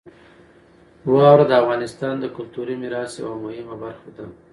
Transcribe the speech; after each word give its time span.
واوره 1.11 1.45
د 1.47 1.51
افغانستان 1.61 2.13
د 2.19 2.25
کلتوري 2.35 2.75
میراث 2.81 3.11
یوه 3.21 3.37
مهمه 3.45 3.75
برخه 3.83 4.09
ده. 4.15 4.25